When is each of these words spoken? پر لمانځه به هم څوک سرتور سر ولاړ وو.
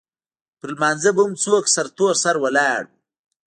پر 0.59 0.69
لمانځه 0.75 1.09
به 1.15 1.21
هم 1.25 1.33
څوک 1.43 1.63
سرتور 1.75 2.13
سر 2.23 2.35
ولاړ 2.43 2.81
وو. 2.87 2.93